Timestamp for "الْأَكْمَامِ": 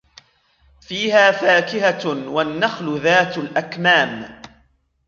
3.37-4.41